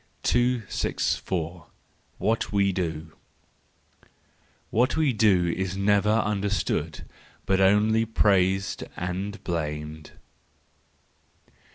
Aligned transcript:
264. 0.23 1.67
What 2.17 2.51
we 2.51 2.71
Do 2.71 3.11
.—What 4.71 4.97
we 4.97 5.13
do 5.13 5.45
is 5.55 5.77
never 5.77 6.09
understood, 6.09 7.05
but 7.45 7.61
only 7.61 8.05
praised 8.05 8.83
and 8.97 9.43
blamed. 9.43 10.13